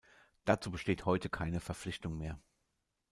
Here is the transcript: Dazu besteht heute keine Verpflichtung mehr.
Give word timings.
Dazu 0.45 0.71
besteht 0.71 1.05
heute 1.05 1.29
keine 1.29 1.59
Verpflichtung 1.59 2.17
mehr. 2.17 2.39